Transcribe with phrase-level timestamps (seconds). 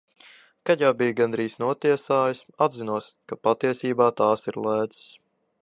[0.69, 5.05] Kad jau bija gandrīz notiesājis, atzinos, ka patiesībā tās ir lēcas.